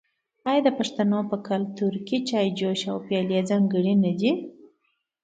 آیا 0.49 0.61
د 0.65 0.69
پښتنو 0.79 1.19
په 1.29 1.37
کلتور 1.49 1.93
کې 2.07 2.17
د 2.19 2.23
چای 2.29 2.47
جوش 2.59 2.81
او 2.91 2.97
پیالې 3.07 3.39
ځانګړي 3.49 3.93
نه 4.03 4.11
دي؟ 4.19 4.31